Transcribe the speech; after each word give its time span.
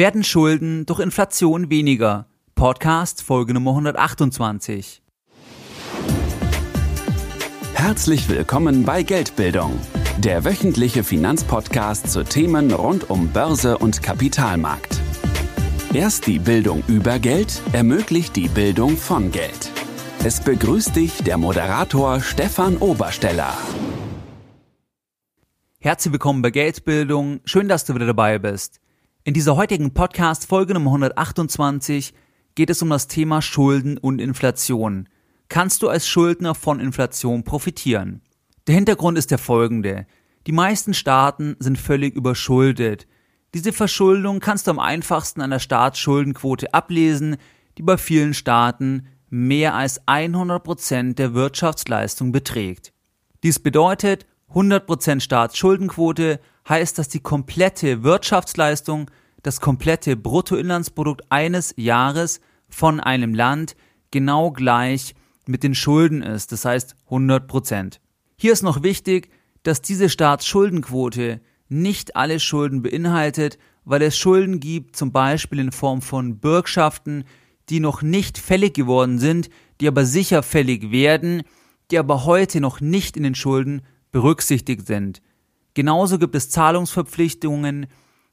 Werden 0.00 0.24
Schulden 0.24 0.86
durch 0.86 0.98
Inflation 0.98 1.68
weniger? 1.68 2.24
Podcast 2.54 3.22
Folge 3.22 3.52
Nummer 3.52 3.72
128. 3.72 5.02
Herzlich 7.74 8.26
willkommen 8.30 8.84
bei 8.84 9.02
Geldbildung, 9.02 9.78
der 10.16 10.46
wöchentliche 10.46 11.04
Finanzpodcast 11.04 12.10
zu 12.10 12.24
Themen 12.24 12.72
rund 12.72 13.10
um 13.10 13.28
Börse 13.28 13.76
und 13.76 14.02
Kapitalmarkt. 14.02 14.98
Erst 15.92 16.26
die 16.26 16.38
Bildung 16.38 16.82
über 16.86 17.18
Geld 17.18 17.60
ermöglicht 17.74 18.36
die 18.36 18.48
Bildung 18.48 18.96
von 18.96 19.30
Geld. 19.30 19.70
Es 20.24 20.40
begrüßt 20.40 20.96
dich 20.96 21.22
der 21.24 21.36
Moderator 21.36 22.20
Stefan 22.20 22.78
Obersteller. 22.78 23.52
Herzlich 25.78 26.12
willkommen 26.12 26.40
bei 26.40 26.48
Geldbildung. 26.48 27.40
Schön, 27.44 27.68
dass 27.68 27.84
du 27.84 27.94
wieder 27.94 28.06
dabei 28.06 28.38
bist. 28.38 28.80
In 29.22 29.34
dieser 29.34 29.54
heutigen 29.54 29.92
Podcast 29.92 30.46
Folge 30.46 30.72
Nummer 30.72 30.92
128 30.92 32.14
geht 32.54 32.70
es 32.70 32.80
um 32.80 32.88
das 32.88 33.06
Thema 33.06 33.42
Schulden 33.42 33.98
und 33.98 34.18
Inflation. 34.18 35.10
Kannst 35.50 35.82
du 35.82 35.90
als 35.90 36.08
Schuldner 36.08 36.54
von 36.54 36.80
Inflation 36.80 37.44
profitieren? 37.44 38.22
Der 38.66 38.76
Hintergrund 38.76 39.18
ist 39.18 39.30
der 39.30 39.36
folgende. 39.36 40.06
Die 40.46 40.52
meisten 40.52 40.94
Staaten 40.94 41.54
sind 41.58 41.76
völlig 41.76 42.14
überschuldet. 42.14 43.06
Diese 43.52 43.74
Verschuldung 43.74 44.40
kannst 44.40 44.66
du 44.66 44.70
am 44.70 44.78
einfachsten 44.78 45.42
an 45.42 45.50
der 45.50 45.58
Staatsschuldenquote 45.58 46.72
ablesen, 46.72 47.36
die 47.76 47.82
bei 47.82 47.98
vielen 47.98 48.32
Staaten 48.32 49.06
mehr 49.28 49.74
als 49.74 50.00
100 50.06 50.64
Prozent 50.64 51.18
der 51.18 51.34
Wirtschaftsleistung 51.34 52.32
beträgt. 52.32 52.94
Dies 53.42 53.58
bedeutet, 53.58 54.24
100% 54.54 55.20
Staatsschuldenquote 55.20 56.40
heißt, 56.68 56.98
dass 56.98 57.08
die 57.08 57.20
komplette 57.20 58.02
Wirtschaftsleistung, 58.02 59.10
das 59.42 59.60
komplette 59.60 60.16
Bruttoinlandsprodukt 60.16 61.22
eines 61.30 61.74
Jahres 61.76 62.40
von 62.68 63.00
einem 63.00 63.34
Land 63.34 63.76
genau 64.10 64.50
gleich 64.50 65.14
mit 65.46 65.62
den 65.62 65.74
Schulden 65.74 66.22
ist, 66.22 66.52
das 66.52 66.64
heißt 66.64 66.94
100%. 67.08 67.98
Hier 68.36 68.52
ist 68.52 68.62
noch 68.62 68.82
wichtig, 68.82 69.30
dass 69.62 69.82
diese 69.82 70.08
Staatsschuldenquote 70.08 71.40
nicht 71.68 72.16
alle 72.16 72.40
Schulden 72.40 72.82
beinhaltet, 72.82 73.58
weil 73.84 74.02
es 74.02 74.16
Schulden 74.16 74.60
gibt, 74.60 74.96
zum 74.96 75.12
Beispiel 75.12 75.58
in 75.58 75.72
Form 75.72 76.02
von 76.02 76.38
Bürgschaften, 76.38 77.24
die 77.68 77.80
noch 77.80 78.02
nicht 78.02 78.38
fällig 78.38 78.74
geworden 78.74 79.18
sind, 79.18 79.48
die 79.80 79.88
aber 79.88 80.04
sicher 80.04 80.42
fällig 80.42 80.90
werden, 80.90 81.42
die 81.90 81.98
aber 81.98 82.24
heute 82.24 82.60
noch 82.60 82.80
nicht 82.80 83.16
in 83.16 83.22
den 83.22 83.34
Schulden 83.34 83.82
berücksichtigt 84.12 84.86
sind. 84.86 85.22
Genauso 85.74 86.18
gibt 86.18 86.34
es 86.34 86.50
Zahlungsverpflichtungen, 86.50 87.86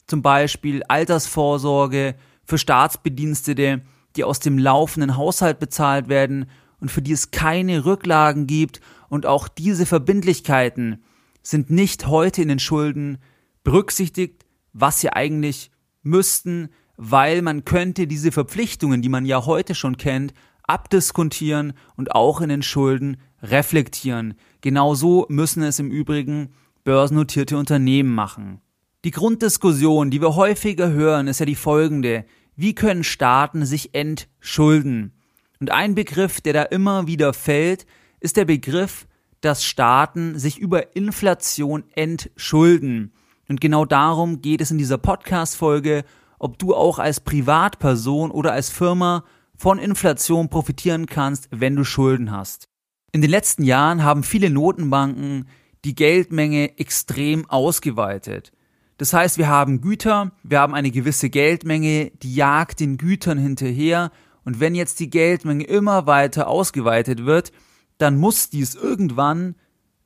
zum 0.07 0.21
Beispiel 0.21 0.83
Altersvorsorge 0.83 2.15
für 2.43 2.57
Staatsbedienstete, 2.57 3.81
die 4.15 4.23
aus 4.23 4.39
dem 4.39 4.57
laufenden 4.57 5.17
Haushalt 5.17 5.59
bezahlt 5.59 6.07
werden 6.09 6.49
und 6.79 6.91
für 6.91 7.01
die 7.01 7.11
es 7.11 7.31
keine 7.31 7.85
Rücklagen 7.85 8.47
gibt 8.47 8.81
und 9.09 9.25
auch 9.25 9.47
diese 9.47 9.85
Verbindlichkeiten 9.85 11.03
sind 11.41 11.69
nicht 11.69 12.07
heute 12.07 12.41
in 12.41 12.47
den 12.47 12.59
Schulden 12.59 13.19
berücksichtigt, 13.63 14.45
was 14.73 15.01
sie 15.01 15.11
eigentlich 15.11 15.71
müssten, 16.03 16.69
weil 16.97 17.41
man 17.41 17.63
könnte 17.63 18.07
diese 18.07 18.31
Verpflichtungen, 18.31 19.01
die 19.01 19.09
man 19.09 19.25
ja 19.25 19.45
heute 19.45 19.75
schon 19.75 19.97
kennt, 19.97 20.33
abdiskontieren 20.63 21.73
und 21.95 22.13
auch 22.13 22.41
in 22.41 22.49
den 22.49 22.63
Schulden 22.63 23.17
reflektieren. 23.41 24.33
Genauso 24.61 25.25
müssen 25.29 25.63
es 25.63 25.79
im 25.79 25.91
Übrigen 25.91 26.49
börsennotierte 26.83 27.57
Unternehmen 27.57 28.13
machen. 28.13 28.61
Die 29.05 29.11
Grunddiskussion, 29.11 30.09
die 30.09 30.21
wir 30.21 30.35
häufiger 30.35 30.89
hören, 30.89 31.27
ist 31.27 31.39
ja 31.39 31.45
die 31.45 31.55
folgende. 31.55 32.25
Wie 32.55 32.73
können 32.73 33.03
Staaten 33.03 33.65
sich 33.65 33.93
entschulden? 33.93 35.13
Und 35.59 35.71
ein 35.71 35.93
Begriff, 35.93 36.41
der 36.41 36.53
da 36.53 36.63
immer 36.63 37.05
wieder 37.05 37.33
fällt, 37.33 37.85
ist 38.19 38.37
der 38.37 38.45
Begriff, 38.45 39.07
dass 39.41 39.63
Staaten 39.63 40.39
sich 40.39 40.57
über 40.57 40.95
Inflation 40.95 41.83
entschulden. 41.93 43.13
Und 43.47 43.61
genau 43.61 43.85
darum 43.85 44.41
geht 44.41 44.61
es 44.61 44.71
in 44.71 44.79
dieser 44.79 44.97
Podcast-Folge, 44.97 46.03
ob 46.39 46.57
du 46.57 46.73
auch 46.73 46.97
als 46.97 47.19
Privatperson 47.19 48.31
oder 48.31 48.51
als 48.51 48.69
Firma 48.69 49.23
von 49.55 49.77
Inflation 49.77 50.49
profitieren 50.49 51.05
kannst, 51.05 51.49
wenn 51.51 51.75
du 51.75 51.83
Schulden 51.83 52.31
hast. 52.31 52.67
In 53.11 53.21
den 53.21 53.31
letzten 53.31 53.63
Jahren 53.63 54.03
haben 54.03 54.23
viele 54.23 54.49
Notenbanken 54.49 55.47
die 55.85 55.95
Geldmenge 55.95 56.77
extrem 56.79 57.47
ausgeweitet. 57.49 58.51
Das 58.97 59.13
heißt, 59.13 59.37
wir 59.37 59.47
haben 59.47 59.81
Güter, 59.81 60.31
wir 60.43 60.59
haben 60.59 60.73
eine 60.73 60.91
gewisse 60.91 61.29
Geldmenge, 61.29 62.11
die 62.21 62.33
jagt 62.33 62.79
den 62.79 62.97
Gütern 62.97 63.37
hinterher 63.37 64.11
und 64.43 64.59
wenn 64.59 64.75
jetzt 64.75 64.99
die 64.99 65.09
Geldmenge 65.09 65.65
immer 65.65 66.07
weiter 66.07 66.47
ausgeweitet 66.47 67.25
wird, 67.25 67.51
dann 67.97 68.17
muss 68.17 68.49
dies 68.49 68.75
irgendwann 68.75 69.55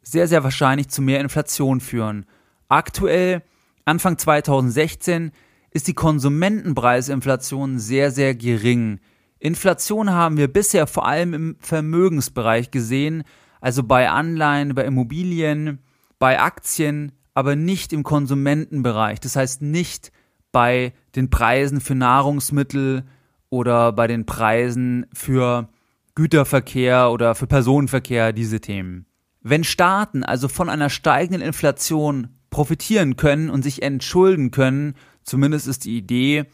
sehr, 0.02 0.28
sehr 0.28 0.44
wahrscheinlich 0.44 0.90
zu 0.90 1.02
mehr 1.02 1.22
Inflation 1.22 1.80
führen. 1.80 2.26
Aktuell, 2.68 3.44
Anfang 3.86 4.18
2016, 4.18 5.32
ist 5.72 5.88
die 5.88 5.94
Konsumentenpreisinflation 5.94 7.80
sehr, 7.80 8.12
sehr 8.12 8.36
gering. 8.36 9.00
Inflation 9.40 10.12
haben 10.12 10.38
wir 10.38 10.52
bisher 10.52 10.86
vor 10.86 11.08
allem 11.08 11.34
im 11.34 11.56
Vermögensbereich 11.60 12.72
gesehen, 12.72 13.24
also 13.62 13.84
bei 13.84 14.10
Anleihen, 14.10 14.76
bei 14.76 14.86
Immobilien, 14.86 15.80
bei 16.20 16.40
Aktien, 16.40 17.14
aber 17.34 17.56
nicht 17.56 17.94
im 17.94 18.04
Konsumentenbereich. 18.04 19.20
Das 19.20 19.36
heißt 19.36 19.62
nicht 19.62 20.12
bei 20.52 20.94
den 21.16 21.30
Preisen 21.30 21.82
für 21.82 21.96
Nahrungsmittel 21.96 23.04
oder 23.50 23.92
bei 23.92 24.08
den 24.08 24.26
Preisen 24.26 25.06
für 25.14 25.70
Güterverkehr 26.16 27.12
oder 27.12 27.36
für 27.36 27.48
Personenverkehr, 27.48 28.34
diese 28.34 28.60
Themen. 28.60 29.06
Wenn 29.42 29.64
Staaten 29.64 30.24
also 30.24 30.48
von 30.48 30.70
einer 30.70 30.90
steigenden 30.90 31.42
Inflation 31.42 32.30
profitieren 32.50 33.16
können 33.16 33.50
und 33.50 33.64
sich 33.64 33.82
entschulden 33.82 34.52
können, 34.52 34.96
zumindest 35.24 35.68
ist 35.68 35.86
die 35.86 35.98
Idee, 35.98 36.46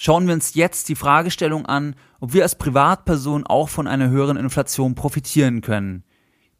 Schauen 0.00 0.28
wir 0.28 0.34
uns 0.34 0.54
jetzt 0.54 0.88
die 0.88 0.94
Fragestellung 0.94 1.66
an, 1.66 1.96
ob 2.20 2.32
wir 2.32 2.44
als 2.44 2.54
Privatperson 2.54 3.44
auch 3.44 3.68
von 3.68 3.88
einer 3.88 4.10
höheren 4.10 4.36
Inflation 4.36 4.94
profitieren 4.94 5.60
können. 5.60 6.04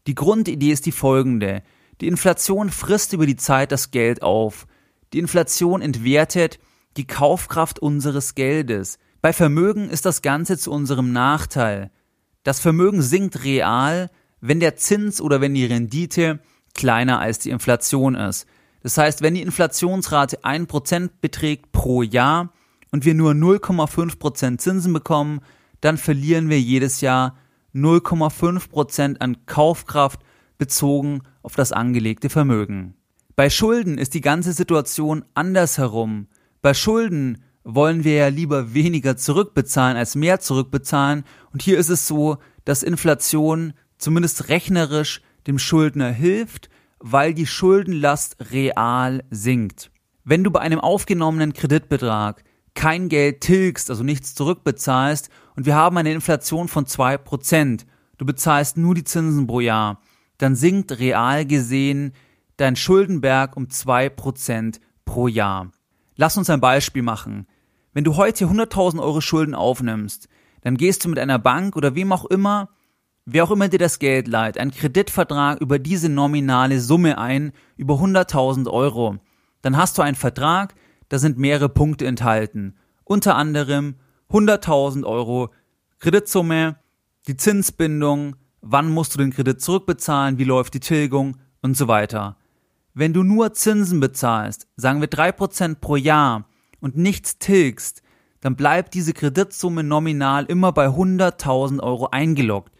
Die 0.09 0.17
Grundidee 0.17 0.73
ist 0.73 0.87
die 0.87 0.93
folgende. 0.93 1.63
Die 2.01 2.07
Inflation 2.07 2.71
frisst 2.71 3.13
über 3.13 3.27
die 3.27 3.37
Zeit 3.37 3.73
das 3.73 3.91
Geld 3.91 4.23
auf. 4.23 4.67
Die 5.13 5.19
Inflation 5.19 5.83
entwertet 5.83 6.59
die 6.97 7.07
Kaufkraft 7.07 7.79
unseres 7.79 8.35
Geldes. 8.35 8.99
Bei 9.21 9.33
Vermögen 9.33 9.91
ist 9.91 10.07
das 10.07 10.23
Ganze 10.23 10.59
zu 10.59 10.71
unserem 10.71 11.13
Nachteil. 11.13 11.91
Das 12.45 12.61
Vermögen 12.61 13.03
sinkt 13.03 13.45
real, 13.45 14.11
wenn 14.41 14.61
der 14.61 14.77
Zins 14.77 15.21
oder 15.21 15.41
wenn 15.41 15.55
die 15.55 15.67
Rendite 15.67 16.41
kleiner 16.75 17.19
als 17.19 17.41
die 17.41 17.51
Inflation 17.51 18.15
ist. 18.15 18.47
Das 18.83 18.97
heißt, 18.97 19.23
wenn 19.23 19.35
die 19.35 19.43
Inflationsrate 19.43 20.45
1% 20.45 21.11
beträgt 21.21 21.73
pro 21.73 22.03
Jahr, 22.03 22.53
und 22.91 23.05
wir 23.05 23.15
nur 23.15 23.33
0,5% 23.33 24.59
Zinsen 24.59 24.93
bekommen, 24.93 25.41
dann 25.81 25.99
verlieren 25.99 26.49
wir 26.49 26.61
jedes 26.61 27.01
Jahr 27.01 27.37
0,5% 27.75 29.21
an 29.21 29.47
Kaufkraft 29.47 30.21
bezogen 30.59 31.23
auf 31.43 31.55
das 31.55 31.73
angelegte 31.73 32.29
Vermögen. 32.29 32.95
Bei 33.37 33.51
Schulden 33.51 33.99
ist 33.99 34.15
die 34.15 34.21
ganze 34.21 34.53
Situation 34.53 35.25
andersherum. 35.35 36.27
Bei 36.61 36.75
Schulden 36.75 37.39
wollen 37.63 38.03
wir 38.03 38.15
ja 38.15 38.29
lieber 38.29 38.75
weniger 38.75 39.17
zurückbezahlen 39.17 39.97
als 39.97 40.15
mehr 40.17 40.41
zurückbezahlen 40.41 41.25
und 41.53 41.63
hier 41.63 41.79
ist 41.79 41.89
es 41.89 42.07
so, 42.07 42.39
dass 42.65 42.83
Inflation 42.83 43.75
zumindest 43.99 44.49
rechnerisch 44.49 45.23
dem 45.47 45.59
Schuldner 45.59 46.11
hilft, 46.11 46.69
weil 46.99 47.35
die 47.35 47.47
Schuldenlast 47.47 48.37
real 48.53 49.23
sinkt. 49.31 49.91
Wenn 50.25 50.45
du 50.45 50.51
bei 50.51 50.61
einem 50.61 50.81
aufgenommenen 50.81 51.53
Kreditbetrag 51.53 52.43
kein 52.75 53.09
Geld 53.09 53.41
tilgst, 53.41 53.91
also 53.91 54.03
nichts 54.03 54.35
zurückbezahlst 54.35 55.31
und 55.57 55.67
wir 55.67 55.75
haben 55.75 55.97
eine 55.97 56.13
Inflation 56.13 56.69
von 56.69 56.87
zwei 56.87 57.17
Prozent, 57.19 57.87
du 58.19 58.27
bezahlst 58.27 58.77
nur 58.77 58.95
die 58.95 59.05
Zinsen 59.05 59.47
pro 59.47 59.61
Jahr, 59.61 60.01
dann 60.39 60.55
sinkt 60.55 60.99
real 60.99 61.45
gesehen 61.45 62.13
dein 62.57 62.77
Schuldenberg 62.77 63.57
um 63.57 63.71
zwei 63.71 64.09
Prozent 64.09 64.81
pro 65.05 65.29
Jahr. 65.29 65.71
Lass 66.17 66.37
uns 66.37 66.51
ein 66.51 66.61
Beispiel 66.61 67.03
machen. 67.03 67.47
Wenn 67.93 68.05
du 68.05 68.17
heute 68.17 68.47
100.000 68.47 69.01
Euro 69.01 69.21
Schulden 69.21 69.55
aufnimmst, 69.55 70.29
dann 70.63 70.77
gehst 70.77 71.05
du 71.05 71.09
mit 71.09 71.19
einer 71.19 71.39
Bank 71.39 71.77
oder 71.77 71.95
wem 71.95 72.13
auch 72.13 72.25
immer, 72.25 72.71
wer 73.25 73.45
auch 73.45 73.51
immer 73.51 73.69
dir 73.69 73.79
das 73.79 73.99
Geld 73.99 74.29
leiht, 74.29 74.59
einen 74.59 74.73
Kreditvertrag 74.73 75.61
über 75.61 75.79
diese 75.79 76.09
nominale 76.09 76.81
Summe 76.81 77.19
ein, 77.19 77.53
über 77.77 77.95
100.000 77.95 78.69
Euro. 78.69 79.19
Dann 79.63 79.77
hast 79.77 79.99
du 79.99 80.03
einen 80.03 80.17
Vertrag, 80.17 80.75
da 81.09 81.19
sind 81.19 81.39
mehrere 81.39 81.69
Punkte 81.69 82.07
enthalten. 82.07 82.77
Unter 83.05 83.37
anderem 83.37 83.97
100.000 84.31 85.05
Euro 85.05 85.51
Kreditsumme, 86.01 86.77
die 87.27 87.37
Zinsbindung, 87.37 88.37
wann 88.71 88.91
musst 88.91 89.15
du 89.15 89.19
den 89.19 89.33
Kredit 89.33 89.63
zurückbezahlen, 89.63 90.37
wie 90.37 90.45
läuft 90.45 90.75
die 90.75 90.81
Tilgung 90.81 91.39
und 91.63 91.75
so 91.75 91.89
weiter. 91.89 92.37
Wenn 92.93 93.15
du 93.15 93.23
nur 93.23 93.55
Zinsen 93.55 93.99
bezahlst, 93.99 94.67
sagen 94.77 95.01
wir 95.01 95.09
3% 95.09 95.77
pro 95.77 95.97
Jahr 95.97 96.45
und 96.81 96.97
nichts 96.97 97.39
tilgst, 97.39 98.03
dann 98.41 98.57
bleibt 98.57 98.93
diese 98.93 99.15
Kreditsumme 99.15 99.83
nominal 99.83 100.45
immer 100.45 100.73
bei 100.73 100.89
100.000 100.89 101.81
Euro 101.81 102.09
eingeloggt. 102.09 102.73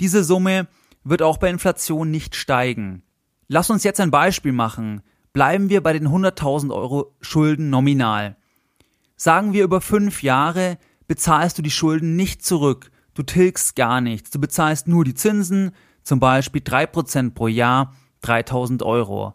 Diese 0.00 0.22
Summe 0.22 0.68
wird 1.02 1.22
auch 1.22 1.38
bei 1.38 1.50
Inflation 1.50 2.10
nicht 2.10 2.36
steigen. 2.36 3.02
Lass 3.48 3.68
uns 3.68 3.82
jetzt 3.82 4.00
ein 4.00 4.12
Beispiel 4.12 4.52
machen. 4.52 5.02
Bleiben 5.32 5.68
wir 5.68 5.82
bei 5.82 5.92
den 5.92 6.06
100.000 6.06 6.72
Euro 6.72 7.16
Schulden 7.20 7.68
nominal. 7.68 8.36
Sagen 9.16 9.52
wir 9.52 9.64
über 9.64 9.80
fünf 9.80 10.22
Jahre 10.22 10.78
bezahlst 11.08 11.58
du 11.58 11.62
die 11.62 11.70
Schulden 11.70 12.14
nicht 12.14 12.44
zurück, 12.44 12.91
du 13.14 13.22
tilgst 13.22 13.76
gar 13.76 14.00
nichts, 14.00 14.30
du 14.30 14.40
bezahlst 14.40 14.88
nur 14.88 15.04
die 15.04 15.14
Zinsen, 15.14 15.72
zum 16.02 16.20
Beispiel 16.20 16.62
3% 16.62 17.34
pro 17.34 17.48
Jahr, 17.48 17.94
3000 18.22 18.82
Euro. 18.82 19.34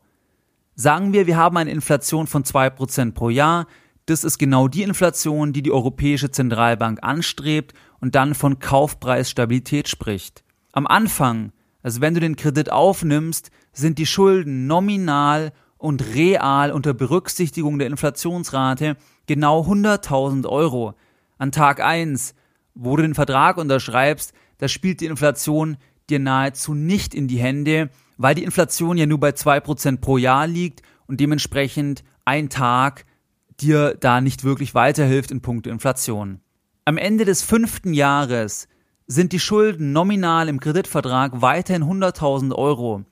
Sagen 0.76 1.14
wir, 1.14 1.28
wir 1.28 1.38
haben 1.38 1.58
eine 1.58 1.72
Inflation 1.72 2.28
von 2.28 2.44
2% 2.44 3.14
pro 3.14 3.30
Jahr, 3.30 3.68
das 4.06 4.24
ist 4.24 4.38
genau 4.38 4.68
die 4.68 4.84
Inflation, 4.84 5.52
die 5.52 5.62
die 5.62 5.72
Europäische 5.72 6.32
Zentralbank 6.32 7.00
anstrebt 7.02 7.74
und 8.00 8.16
dann 8.16 8.36
von 8.36 8.60
Kaufpreisstabilität 8.60 9.90
spricht. 9.90 10.44
Am 10.72 10.88
Anfang, 10.88 11.52
also 11.84 12.00
wenn 12.00 12.14
du 12.14 12.20
den 12.20 12.36
Kredit 12.38 12.72
aufnimmst, 12.72 13.52
sind 13.74 13.98
die 13.98 14.06
Schulden 14.06 14.66
nominal 14.66 15.52
und 15.78 16.16
real 16.16 16.72
unter 16.72 16.94
Berücksichtigung 16.94 17.80
der 17.80 17.88
Inflationsrate 17.88 18.98
genau 19.26 19.62
100.000 19.62 20.48
Euro. 20.48 20.94
An 21.38 21.52
Tag 21.52 21.84
1, 21.84 22.34
wo 22.78 22.96
du 22.96 23.02
den 23.02 23.16
Vertrag 23.16 23.58
unterschreibst, 23.58 24.34
da 24.60 24.68
spielt 24.68 25.02
die 25.02 25.06
Inflation 25.06 25.78
dir 26.10 26.20
nahezu 26.20 26.74
nicht 26.74 27.14
in 27.14 27.28
die 27.28 27.40
Hände, 27.40 27.90
weil 28.18 28.36
die 28.36 28.44
Inflation 28.44 28.98
ja 28.98 29.06
nur 29.06 29.20
bei 29.20 29.30
2% 29.30 29.98
pro 29.98 30.18
Jahr 30.18 30.48
liegt 30.48 30.82
und 31.08 31.20
dementsprechend 31.20 32.04
ein 32.26 32.50
Tag 32.50 33.06
dir 33.60 33.96
da 34.00 34.22
nicht 34.22 34.44
wirklich 34.44 34.76
weiterhilft 34.76 35.32
in 35.32 35.42
puncto 35.42 35.70
Inflation. 35.70 36.40
Am 36.86 36.98
Ende 36.98 37.26
des 37.26 37.42
fünften 37.42 37.94
Jahres 37.94 38.68
sind 39.08 39.34
die 39.34 39.40
Schulden 39.40 39.92
nominal 39.92 40.50
im 40.50 40.60
Kreditvertrag 40.60 41.42
weiterhin 41.42 41.84
100.000 41.84 42.54
Euro. 42.54 43.04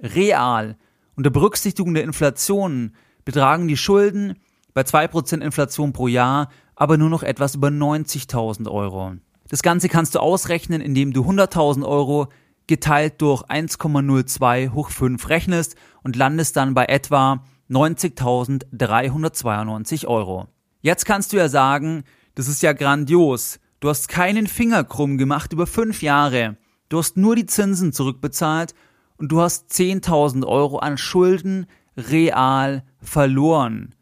Real, 0.00 0.76
unter 1.16 1.30
Berücksichtigung 1.30 1.94
der 1.94 2.04
Inflation, 2.04 2.92
betragen 3.24 3.68
die 3.68 3.76
Schulden 3.76 4.34
bei 4.74 4.82
2% 4.82 5.40
Inflation 5.40 5.92
pro 5.92 6.08
Jahr 6.08 6.50
aber 6.76 6.96
nur 6.96 7.10
noch 7.10 7.22
etwas 7.22 7.54
über 7.54 7.68
90.000 7.68 8.70
Euro. 8.70 9.14
Das 9.48 9.62
Ganze 9.62 9.88
kannst 9.88 10.14
du 10.14 10.20
ausrechnen, 10.20 10.80
indem 10.80 11.12
du 11.12 11.22
100.000 11.22 11.86
Euro 11.86 12.28
geteilt 12.66 13.20
durch 13.20 13.42
1,02 13.42 14.72
hoch 14.72 14.88
5 14.90 15.28
rechnest 15.28 15.76
und 16.02 16.16
landest 16.16 16.56
dann 16.56 16.72
bei 16.74 16.86
etwa 16.86 17.44
90.392 17.70 20.06
Euro. 20.06 20.48
Jetzt 20.80 21.06
kannst 21.06 21.32
du 21.32 21.36
ja 21.36 21.48
sagen, 21.48 22.02
das 22.34 22.48
ist 22.48 22.62
ja 22.62 22.72
grandios. 22.72 23.60
Du 23.80 23.88
hast 23.88 24.08
keinen 24.08 24.46
Finger 24.46 24.84
krumm 24.84 25.18
gemacht 25.18 25.52
über 25.52 25.66
fünf 25.66 26.02
Jahre. 26.02 26.56
Du 26.88 26.98
hast 26.98 27.16
nur 27.16 27.34
die 27.36 27.46
Zinsen 27.46 27.92
zurückbezahlt 27.92 28.74
und 29.16 29.30
du 29.30 29.40
hast 29.40 29.70
10.000 29.72 30.44
Euro 30.46 30.78
an 30.78 30.98
Schulden 30.98 31.66
real 31.96 32.82
verloren. 33.00 33.94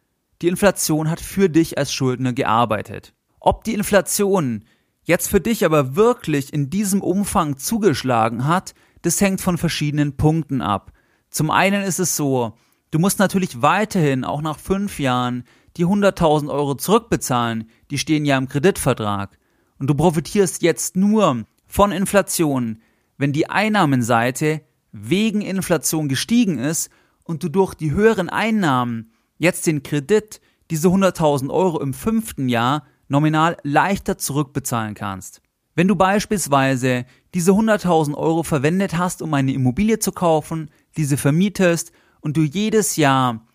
Die 0.42 0.48
Inflation 0.48 1.08
hat 1.08 1.20
für 1.20 1.48
dich 1.48 1.78
als 1.78 1.92
Schuldner 1.92 2.32
gearbeitet. 2.32 3.14
Ob 3.40 3.64
die 3.64 3.74
Inflation 3.74 4.64
jetzt 5.04 5.28
für 5.28 5.40
dich 5.40 5.64
aber 5.64 5.96
wirklich 5.96 6.52
in 6.52 6.68
diesem 6.68 7.00
Umfang 7.00 7.56
zugeschlagen 7.56 8.46
hat, 8.46 8.74
das 9.02 9.20
hängt 9.20 9.40
von 9.40 9.56
verschiedenen 9.56 10.16
Punkten 10.16 10.60
ab. 10.60 10.92
Zum 11.30 11.50
einen 11.50 11.82
ist 11.82 11.98
es 11.98 12.16
so, 12.16 12.54
Du 12.92 12.98
musst 12.98 13.18
natürlich 13.18 13.62
weiterhin, 13.62 14.22
auch 14.22 14.42
nach 14.42 14.58
fünf 14.58 15.00
Jahren, 15.00 15.44
die 15.78 15.86
100.000 15.86 16.50
Euro 16.50 16.74
zurückbezahlen, 16.74 17.70
die 17.90 17.96
stehen 17.96 18.26
ja 18.26 18.36
im 18.36 18.48
Kreditvertrag. 18.48 19.38
Und 19.78 19.86
du 19.86 19.94
profitierst 19.94 20.60
jetzt 20.60 20.94
nur 20.94 21.46
von 21.66 21.90
Inflation, 21.90 22.82
wenn 23.16 23.32
die 23.32 23.48
Einnahmenseite 23.48 24.60
wegen 24.92 25.40
Inflation 25.40 26.10
gestiegen 26.10 26.58
ist 26.58 26.90
und 27.24 27.42
du 27.42 27.48
durch 27.48 27.72
die 27.72 27.92
höheren 27.92 28.28
Einnahmen 28.28 29.11
jetzt 29.38 29.66
den 29.66 29.82
Kredit, 29.82 30.40
diese 30.70 30.88
100.000 30.88 31.50
Euro 31.50 31.80
im 31.80 31.94
fünften 31.94 32.48
Jahr, 32.48 32.86
nominal 33.08 33.56
leichter 33.62 34.18
zurückbezahlen 34.18 34.94
kannst. 34.94 35.42
Wenn 35.74 35.88
du 35.88 35.96
beispielsweise 35.96 37.06
diese 37.34 37.52
100.000 37.52 38.14
Euro 38.14 38.42
verwendet 38.42 38.96
hast, 38.96 39.22
um 39.22 39.32
eine 39.34 39.52
Immobilie 39.52 39.98
zu 39.98 40.12
kaufen, 40.12 40.70
diese 40.96 41.16
vermietest 41.16 41.92
und 42.20 42.36
du 42.36 42.42
jedes 42.42 42.96
Jahr 42.96 43.46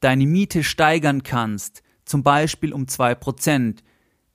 deine 0.00 0.26
Miete 0.26 0.64
steigern 0.64 1.22
kannst, 1.22 1.82
zum 2.04 2.22
Beispiel 2.22 2.72
um 2.72 2.88
zwei 2.88 3.14
Prozent, 3.14 3.82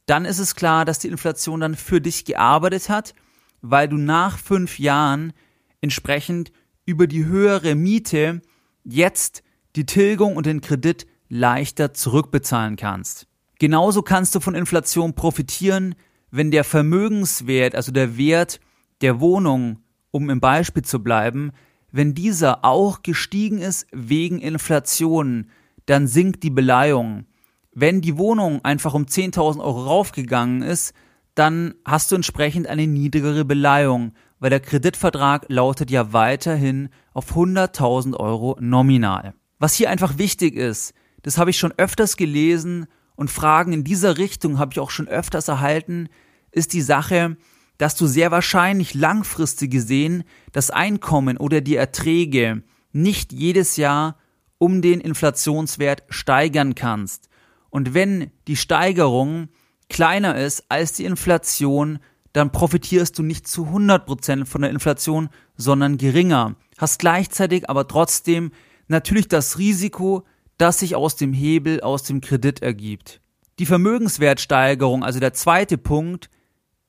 dann 0.06 0.26
ist 0.26 0.40
es 0.40 0.56
klar, 0.56 0.86
dass 0.86 1.00
die 1.00 1.08
Inflation 1.08 1.62
dann 1.62 1.76
für 1.76 2.02
dich 2.02 2.26
gearbeitet 2.26 2.90
hat, 2.90 3.16
weil 3.62 3.88
du 3.88 3.98
nach 3.98 4.38
fünf 4.38 4.78
Jahren 4.78 5.34
entsprechend 5.82 6.52
über 6.86 7.08
die 7.08 7.26
höhere 7.26 7.76
Miete 7.76 8.42
jetzt 8.84 9.44
die 9.76 9.86
Tilgung 9.86 10.36
und 10.36 10.46
den 10.46 10.62
Kredit 10.62 11.08
leichter 11.30 11.94
zurückbezahlen 11.94 12.76
kannst. 12.76 13.28
Genauso 13.60 14.02
kannst 14.02 14.36
du 14.36 14.40
von 14.40 14.56
Inflation 14.56 15.14
profitieren, 15.14 15.96
wenn 16.32 16.52
der 16.52 16.64
Vermögenswert, 16.64 17.76
also 17.76 17.92
der 17.92 18.18
Wert 18.18 18.60
der 19.02 19.20
Wohnung, 19.20 19.80
um 20.12 20.30
im 20.30 20.40
Beispiel 20.40 20.84
zu 20.84 21.04
bleiben, 21.04 21.52
wenn 21.92 22.14
dieser 22.14 22.66
auch 22.66 23.04
gestiegen 23.04 23.60
ist 23.60 23.88
wegen 23.92 24.40
Inflation, 24.40 25.50
dann 25.86 26.08
sinkt 26.08 26.44
die 26.44 26.50
Beleihung. 26.50 27.26
Wenn 27.72 28.02
die 28.02 28.18
Wohnung 28.18 28.64
einfach 28.64 28.94
um 28.94 29.06
10.000 29.06 29.60
Euro 29.60 29.86
raufgegangen 29.86 30.62
ist, 30.62 30.94
dann 31.36 31.76
hast 31.86 32.12
du 32.12 32.16
entsprechend 32.16 32.68
eine 32.68 32.88
niedrigere 32.88 33.46
Beleihung, 33.46 34.14
weil 34.40 34.50
der 34.50 34.60
Kreditvertrag 34.60 35.46
lautet 35.50 35.90
ja 35.90 36.14
weiterhin 36.14 36.90
auf 37.14 37.36
100.000 37.36 38.16
Euro 38.16 38.58
nominal. 38.60 39.34
Was 39.64 39.76
hier 39.76 39.90
einfach 39.90 40.18
wichtig 40.18 40.58
ist, 40.58 40.94
das 41.22 41.38
habe 41.38 41.50
ich 41.50 41.58
schon 41.58 41.72
öfters 41.78 42.18
gelesen 42.18 42.86
und 43.16 43.32
Fragen 43.32 43.72
in 43.72 43.86
dieser 43.86 44.18
Richtung 44.18 44.60
habe 44.60 44.74
ich 44.74 44.80
auch 44.82 44.90
schon 44.90 45.08
öfters 45.08 45.48
erhalten, 45.48 46.10
ist 46.52 46.74
die 46.74 46.82
Sache, 46.82 47.38
dass 47.78 47.96
du 47.96 48.06
sehr 48.06 48.30
wahrscheinlich 48.30 48.94
langfristig 48.94 49.72
gesehen 49.72 50.26
das 50.52 50.70
Einkommen 50.70 51.38
oder 51.38 51.62
die 51.62 51.78
Erträge 51.78 52.64
nicht 52.92 53.32
jedes 53.32 53.78
Jahr 53.78 54.18
um 54.58 54.82
den 54.82 55.00
Inflationswert 55.00 56.04
steigern 56.10 56.76
kannst. 56.76 57.30
Und 57.70 57.94
wenn 57.94 58.32
die 58.50 58.58
Steigerung 58.58 59.48
kleiner 59.88 60.36
ist 60.36 60.66
als 60.68 60.92
die 60.92 61.06
Inflation, 61.06 62.00
dann 62.34 62.52
profitierst 62.52 63.18
du 63.18 63.24
nicht 63.24 63.48
zu 63.48 63.68
100% 63.68 64.44
von 64.44 64.62
der 64.62 64.72
Inflation, 64.72 65.30
sondern 65.56 65.98
geringer. 65.98 66.58
Hast 66.78 67.00
gleichzeitig 67.00 67.70
aber 67.70 67.88
trotzdem 67.88 68.52
natürlich 68.94 69.28
das 69.28 69.58
Risiko, 69.58 70.24
das 70.58 70.80
sich 70.80 70.96
aus 70.96 71.18
dem 71.18 71.34
Hebel, 71.34 71.82
aus 71.82 72.04
dem 72.04 72.22
Kredit 72.22 72.62
ergibt. 72.62 73.20
Die 73.60 73.66
Vermögenswertsteigerung, 73.66 75.04
also 75.04 75.20
der 75.20 75.34
zweite 75.34 75.78
Punkt, 75.78 76.30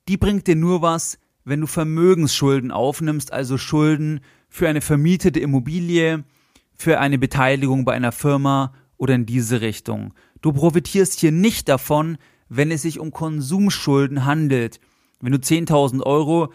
die 0.09 0.17
bringt 0.17 0.47
dir 0.47 0.57
nur 0.57 0.83
was, 0.83 1.19
wenn 1.45 1.61
du 1.61 1.67
Vermögensschulden 1.67 2.71
aufnimmst, 2.71 3.33
also 3.33 3.59
Schulden 3.59 4.21
für 4.49 4.69
eine 4.69 4.81
vermietete 4.81 5.41
Immobilie, 5.41 6.25
für 6.75 7.01
eine 7.01 7.19
Beteiligung 7.19 7.85
bei 7.85 7.93
einer 7.95 8.13
Firma 8.13 8.73
oder 8.97 9.15
in 9.15 9.27
diese 9.27 9.61
Richtung. 9.61 10.15
Du 10.41 10.53
profitierst 10.53 11.21
hier 11.21 11.33
nicht 11.33 11.69
davon, 11.69 12.19
wenn 12.49 12.71
es 12.71 12.83
sich 12.83 13.01
um 13.01 13.11
Konsumschulden 13.11 14.25
handelt. 14.25 14.81
Wenn 15.21 15.33
du 15.33 15.39
10.000 15.39 16.03
Euro 16.03 16.53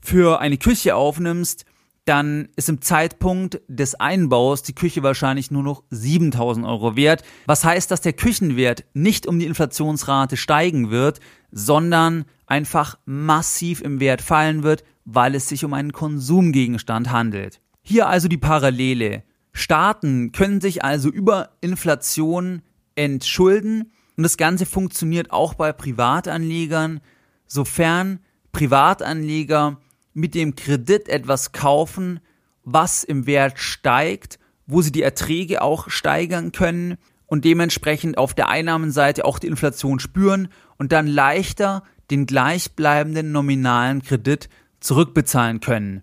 für 0.00 0.40
eine 0.40 0.58
Küche 0.58 0.94
aufnimmst, 0.94 1.64
dann 2.08 2.48
ist 2.56 2.68
im 2.68 2.80
Zeitpunkt 2.80 3.60
des 3.68 3.94
Einbaus 3.94 4.62
die 4.62 4.74
Küche 4.74 5.02
wahrscheinlich 5.02 5.50
nur 5.50 5.62
noch 5.62 5.82
7000 5.90 6.64
Euro 6.66 6.96
wert. 6.96 7.22
Was 7.46 7.64
heißt, 7.64 7.90
dass 7.90 8.00
der 8.00 8.14
Küchenwert 8.14 8.84
nicht 8.94 9.26
um 9.26 9.38
die 9.38 9.46
Inflationsrate 9.46 10.36
steigen 10.36 10.90
wird, 10.90 11.20
sondern 11.50 12.24
einfach 12.46 12.98
massiv 13.04 13.82
im 13.82 14.00
Wert 14.00 14.22
fallen 14.22 14.62
wird, 14.62 14.84
weil 15.04 15.34
es 15.34 15.48
sich 15.48 15.64
um 15.64 15.74
einen 15.74 15.92
Konsumgegenstand 15.92 17.10
handelt. 17.10 17.60
Hier 17.82 18.08
also 18.08 18.28
die 18.28 18.38
Parallele. 18.38 19.22
Staaten 19.52 20.32
können 20.32 20.60
sich 20.60 20.84
also 20.84 21.10
über 21.10 21.50
Inflation 21.60 22.62
entschulden 22.94 23.92
und 24.16 24.22
das 24.22 24.36
Ganze 24.36 24.66
funktioniert 24.66 25.30
auch 25.30 25.54
bei 25.54 25.72
Privatanlegern, 25.72 27.00
sofern 27.46 28.20
Privatanleger 28.52 29.78
mit 30.18 30.34
dem 30.34 30.56
Kredit 30.56 31.08
etwas 31.08 31.52
kaufen, 31.52 32.18
was 32.64 33.04
im 33.04 33.26
Wert 33.26 33.58
steigt, 33.58 34.38
wo 34.66 34.82
sie 34.82 34.90
die 34.90 35.02
Erträge 35.02 35.62
auch 35.62 35.88
steigern 35.90 36.50
können 36.50 36.98
und 37.26 37.44
dementsprechend 37.44 38.18
auf 38.18 38.34
der 38.34 38.48
Einnahmenseite 38.48 39.24
auch 39.24 39.38
die 39.38 39.46
Inflation 39.46 40.00
spüren 40.00 40.48
und 40.76 40.90
dann 40.90 41.06
leichter 41.06 41.84
den 42.10 42.26
gleichbleibenden 42.26 43.30
nominalen 43.30 44.02
Kredit 44.02 44.48
zurückbezahlen 44.80 45.60
können. 45.60 46.02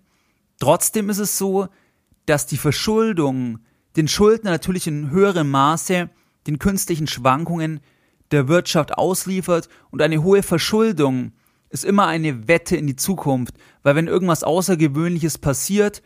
Trotzdem 0.58 1.10
ist 1.10 1.18
es 1.18 1.36
so, 1.36 1.68
dass 2.24 2.46
die 2.46 2.56
Verschuldung 2.56 3.58
den 3.96 4.08
Schuldner 4.08 4.50
natürlich 4.50 4.86
in 4.86 5.10
höherem 5.10 5.50
Maße 5.50 6.08
den 6.46 6.58
künstlichen 6.58 7.06
Schwankungen 7.06 7.80
der 8.30 8.48
Wirtschaft 8.48 8.96
ausliefert 8.96 9.68
und 9.90 10.00
eine 10.00 10.22
hohe 10.22 10.42
Verschuldung 10.42 11.32
ist 11.70 11.84
immer 11.84 12.06
eine 12.06 12.48
Wette 12.48 12.76
in 12.76 12.86
die 12.86 12.96
Zukunft, 12.96 13.54
weil 13.82 13.94
wenn 13.96 14.06
irgendwas 14.06 14.44
Außergewöhnliches 14.44 15.38
passiert, 15.38 16.02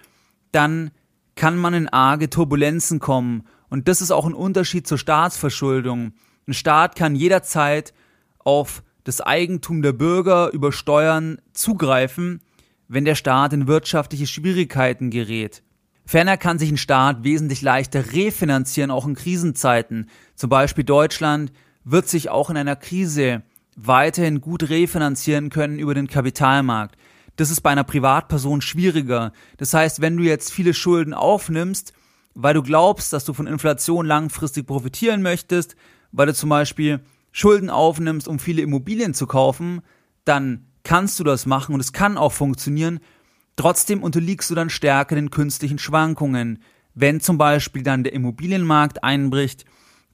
dann 0.52 0.90
kann 1.36 1.56
man 1.56 1.74
in 1.74 1.88
arge 1.88 2.30
Turbulenzen 2.30 2.98
kommen 2.98 3.44
und 3.70 3.88
das 3.88 4.02
ist 4.02 4.10
auch 4.10 4.26
ein 4.26 4.34
Unterschied 4.34 4.86
zur 4.86 4.98
Staatsverschuldung. 4.98 6.12
Ein 6.46 6.54
Staat 6.54 6.96
kann 6.96 7.14
jederzeit 7.14 7.94
auf 8.38 8.82
das 9.04 9.20
Eigentum 9.20 9.82
der 9.82 9.92
Bürger 9.92 10.50
über 10.52 10.72
Steuern 10.72 11.40
zugreifen, 11.52 12.40
wenn 12.88 13.04
der 13.04 13.14
Staat 13.14 13.52
in 13.52 13.68
wirtschaftliche 13.68 14.26
Schwierigkeiten 14.26 15.10
gerät. 15.10 15.62
Ferner 16.04 16.36
kann 16.36 16.58
sich 16.58 16.70
ein 16.70 16.76
Staat 16.76 17.22
wesentlich 17.22 17.62
leichter 17.62 18.12
refinanzieren, 18.12 18.90
auch 18.90 19.06
in 19.06 19.14
Krisenzeiten. 19.14 20.10
Zum 20.34 20.50
Beispiel 20.50 20.82
Deutschland 20.82 21.52
wird 21.84 22.08
sich 22.08 22.28
auch 22.30 22.50
in 22.50 22.56
einer 22.56 22.74
Krise 22.74 23.42
weiterhin 23.86 24.40
gut 24.40 24.68
refinanzieren 24.68 25.50
können 25.50 25.78
über 25.78 25.94
den 25.94 26.06
Kapitalmarkt. 26.06 26.96
Das 27.36 27.50
ist 27.50 27.62
bei 27.62 27.70
einer 27.70 27.84
Privatperson 27.84 28.60
schwieriger. 28.60 29.32
Das 29.56 29.72
heißt, 29.72 30.00
wenn 30.00 30.16
du 30.16 30.24
jetzt 30.24 30.52
viele 30.52 30.74
Schulden 30.74 31.14
aufnimmst, 31.14 31.92
weil 32.34 32.54
du 32.54 32.62
glaubst, 32.62 33.12
dass 33.12 33.24
du 33.24 33.32
von 33.32 33.46
Inflation 33.46 34.06
langfristig 34.06 34.66
profitieren 34.66 35.22
möchtest, 35.22 35.76
weil 36.12 36.26
du 36.26 36.34
zum 36.34 36.50
Beispiel 36.50 37.00
Schulden 37.32 37.70
aufnimmst, 37.70 38.28
um 38.28 38.38
viele 38.38 38.62
Immobilien 38.62 39.14
zu 39.14 39.26
kaufen, 39.26 39.80
dann 40.24 40.66
kannst 40.82 41.18
du 41.20 41.24
das 41.24 41.46
machen 41.46 41.74
und 41.74 41.80
es 41.80 41.92
kann 41.92 42.18
auch 42.18 42.32
funktionieren. 42.32 43.00
Trotzdem 43.56 44.02
unterliegst 44.02 44.50
du 44.50 44.54
dann 44.54 44.70
stärker 44.70 45.14
den 45.14 45.30
künstlichen 45.30 45.78
Schwankungen. 45.78 46.62
Wenn 46.94 47.20
zum 47.20 47.38
Beispiel 47.38 47.82
dann 47.82 48.04
der 48.04 48.12
Immobilienmarkt 48.12 49.04
einbricht, 49.04 49.64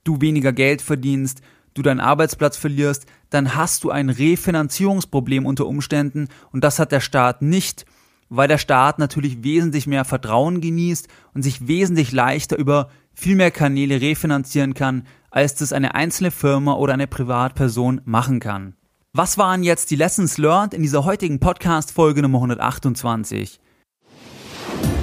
du 0.04 0.20
weniger 0.20 0.52
Geld 0.52 0.82
verdienst, 0.82 1.40
du 1.76 1.82
deinen 1.82 2.00
Arbeitsplatz 2.00 2.56
verlierst, 2.56 3.06
dann 3.30 3.54
hast 3.54 3.84
du 3.84 3.90
ein 3.90 4.10
Refinanzierungsproblem 4.10 5.46
unter 5.46 5.66
Umständen 5.66 6.28
und 6.52 6.64
das 6.64 6.78
hat 6.78 6.92
der 6.92 7.00
Staat 7.00 7.42
nicht, 7.42 7.86
weil 8.28 8.48
der 8.48 8.58
Staat 8.58 8.98
natürlich 8.98 9.44
wesentlich 9.44 9.86
mehr 9.86 10.04
Vertrauen 10.04 10.60
genießt 10.60 11.08
und 11.34 11.42
sich 11.42 11.68
wesentlich 11.68 12.12
leichter 12.12 12.56
über 12.56 12.90
viel 13.14 13.36
mehr 13.36 13.50
Kanäle 13.50 14.00
refinanzieren 14.00 14.74
kann, 14.74 15.06
als 15.30 15.54
das 15.54 15.72
eine 15.72 15.94
einzelne 15.94 16.30
Firma 16.30 16.74
oder 16.74 16.94
eine 16.94 17.06
Privatperson 17.06 18.00
machen 18.04 18.40
kann. 18.40 18.74
Was 19.12 19.38
waren 19.38 19.62
jetzt 19.62 19.90
die 19.90 19.96
Lessons 19.96 20.36
learned 20.36 20.74
in 20.74 20.82
dieser 20.82 21.04
heutigen 21.04 21.40
Podcast-Folge 21.40 22.22
Nummer 22.22 22.38
128? 22.38 23.60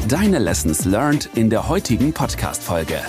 Deine 0.07 0.37
Lessons 0.37 0.85
learned 0.85 1.29
in 1.33 1.49
der 1.49 1.67
heutigen 1.67 2.13
Podcast-Folge. 2.13 2.99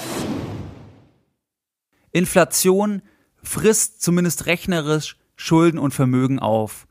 Inflation 2.12 3.02
frisst 3.44 4.02
zumindest 4.02 4.46
rechnerisch 4.46 5.16
Schulden 5.36 5.78
und 5.78 5.94
Vermögen 5.94 6.38
auf. 6.38 6.86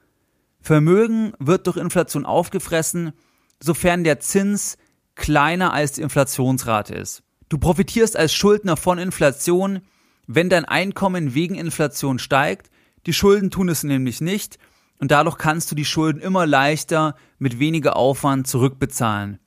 Vermögen 0.61 1.33
wird 1.39 1.67
durch 1.67 1.77
Inflation 1.77 2.25
aufgefressen, 2.25 3.13
sofern 3.61 4.03
der 4.03 4.19
Zins 4.19 4.77
kleiner 5.15 5.73
als 5.73 5.93
die 5.93 6.01
Inflationsrate 6.01 6.95
ist. 6.95 7.23
Du 7.49 7.57
profitierst 7.57 8.15
als 8.17 8.33
Schuldner 8.33 8.77
von 8.77 8.97
Inflation, 8.97 9.81
wenn 10.25 10.49
dein 10.49 10.65
Einkommen 10.65 11.33
wegen 11.33 11.55
Inflation 11.55 12.17
steigt. 12.17 12.71
Die 13.05 13.13
Schulden 13.13 13.51
tun 13.51 13.69
es 13.69 13.83
nämlich 13.83 14.21
nicht 14.21 14.57
und 14.99 15.11
dadurch 15.11 15.37
kannst 15.37 15.69
du 15.69 15.75
die 15.75 15.85
Schulden 15.85 16.21
immer 16.21 16.45
leichter 16.45 17.15
mit 17.37 17.59
weniger 17.59 17.97
Aufwand 17.97 18.47
zurückbezahlen. 18.47 19.39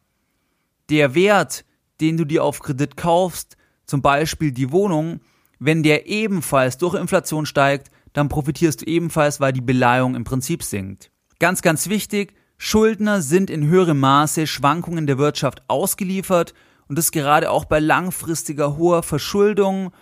Der 0.90 1.14
Wert, 1.14 1.64
den 2.00 2.16
du 2.16 2.24
dir 2.24 2.44
auf 2.44 2.60
Kredit 2.60 2.96
kaufst, 2.96 3.56
zum 3.86 4.02
Beispiel 4.02 4.52
die 4.52 4.70
Wohnung, 4.70 5.20
wenn 5.58 5.82
der 5.82 6.06
ebenfalls 6.06 6.78
durch 6.78 6.94
Inflation 6.94 7.46
steigt, 7.46 7.90
dann 8.12 8.28
profitierst 8.28 8.82
du 8.82 8.86
ebenfalls, 8.86 9.40
weil 9.40 9.52
die 9.52 9.60
Beleihung 9.60 10.14
im 10.14 10.24
Prinzip 10.24 10.62
sinkt. 10.62 11.10
Ganz, 11.38 11.62
ganz 11.62 11.88
wichtig, 11.88 12.34
Schuldner 12.58 13.20
sind 13.20 13.50
in 13.50 13.66
höherem 13.66 14.00
Maße 14.00 14.46
Schwankungen 14.46 15.06
der 15.06 15.18
Wirtschaft 15.18 15.62
ausgeliefert 15.68 16.54
und 16.88 16.96
das 16.96 17.10
gerade 17.10 17.50
auch 17.50 17.66
bei 17.66 17.80
langfristiger 17.80 18.76
hoher 18.76 19.02
Verschuldung. 19.02 19.92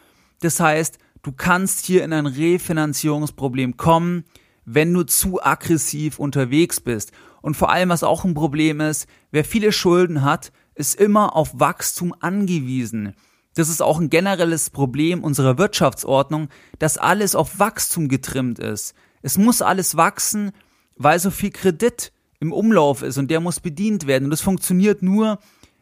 Das 0.40 0.60
heißt, 0.60 0.98
du 1.22 1.32
kannst 1.32 1.86
hier 1.86 2.04
in 2.04 2.12
ein 2.12 2.26
Refinanzierungsproblem 2.26 3.76
kommen, 3.76 4.24
wenn 4.64 4.92
du 4.92 5.02
zu 5.02 5.42
aggressiv 5.42 6.18
unterwegs 6.18 6.80
bist. 6.80 7.12
Und 7.42 7.56
vor 7.56 7.70
allem, 7.70 7.88
was 7.88 8.04
auch 8.04 8.24
ein 8.24 8.34
Problem 8.34 8.80
ist, 8.80 9.08
wer 9.30 9.44
viele 9.44 9.72
Schulden 9.72 10.22
hat, 10.22 10.52
ist 10.74 10.98
immer 10.98 11.36
auf 11.36 11.58
Wachstum 11.58 12.14
angewiesen. 12.20 13.14
Das 13.54 13.68
ist 13.68 13.82
auch 13.82 14.00
ein 14.00 14.10
generelles 14.10 14.70
Problem 14.70 15.22
unserer 15.22 15.58
Wirtschaftsordnung, 15.58 16.48
dass 16.78 16.98
alles 16.98 17.34
auf 17.34 17.58
Wachstum 17.58 18.08
getrimmt 18.08 18.58
ist. 18.58 18.94
Es 19.22 19.38
muss 19.38 19.62
alles 19.62 19.96
wachsen, 19.96 20.52
weil 20.96 21.18
so 21.18 21.30
viel 21.30 21.50
Kredit 21.50 22.12
im 22.40 22.52
Umlauf 22.52 23.02
ist 23.02 23.16
und 23.16 23.30
der 23.30 23.40
muss 23.40 23.60
bedient 23.60 24.06
werden. 24.06 24.24
Und 24.24 24.30
das 24.30 24.40
funktioniert 24.40 25.02
nur, 25.02 25.38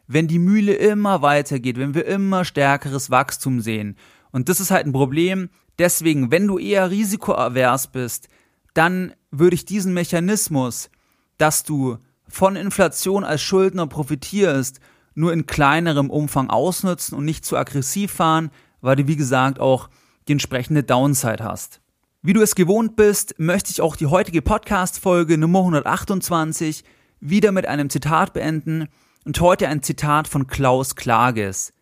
wenn 0.07 0.27
die 0.27 0.39
Mühle 0.39 0.73
immer 0.73 1.21
weitergeht, 1.21 1.77
wenn 1.77 1.95
wir 1.95 2.05
immer 2.05 2.45
stärkeres 2.45 3.09
Wachstum 3.09 3.59
sehen. 3.59 3.97
Und 4.31 4.49
das 4.49 4.59
ist 4.59 4.71
halt 4.71 4.85
ein 4.85 4.93
Problem. 4.93 5.49
Deswegen, 5.79 6.31
wenn 6.31 6.47
du 6.47 6.59
eher 6.59 6.91
risikoavers 6.91 7.87
bist, 7.87 8.29
dann 8.73 9.13
würde 9.31 9.55
ich 9.55 9.65
diesen 9.65 9.93
Mechanismus, 9.93 10.89
dass 11.37 11.63
du 11.63 11.97
von 12.27 12.55
Inflation 12.55 13.23
als 13.23 13.41
Schuldner 13.41 13.87
profitierst 13.87 14.79
nur 15.15 15.33
in 15.33 15.45
kleinerem 15.45 16.09
Umfang 16.09 16.49
ausnutzen 16.49 17.17
und 17.17 17.25
nicht 17.25 17.45
zu 17.45 17.57
aggressiv 17.57 18.11
fahren, 18.11 18.51
weil 18.81 18.95
du 18.95 19.07
wie 19.07 19.15
gesagt 19.15 19.59
auch 19.59 19.89
die 20.27 20.33
entsprechende 20.33 20.83
Downside 20.83 21.43
hast. 21.43 21.81
Wie 22.21 22.33
du 22.33 22.41
es 22.41 22.55
gewohnt 22.55 22.95
bist, 22.95 23.35
möchte 23.37 23.71
ich 23.71 23.81
auch 23.81 23.95
die 23.95 24.05
heutige 24.05 24.41
Podcast-Folge 24.41 25.37
Nummer 25.37 25.59
128 25.59 26.83
wieder 27.19 27.51
mit 27.51 27.65
einem 27.65 27.89
Zitat 27.89 28.33
beenden 28.33 28.87
und 29.25 29.39
heute 29.41 29.67
ein 29.67 29.83
Zitat 29.83 30.27
von 30.27 30.47
Klaus 30.47 30.95
Klages. 30.95 31.73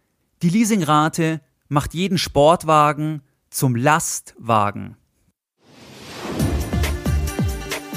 Die 0.42 0.50
Leasingrate 0.50 1.42
macht 1.68 1.94
jeden 1.94 2.18
Sportwagen 2.18 3.22
zum 3.50 3.76
Lastwagen. 3.76 4.98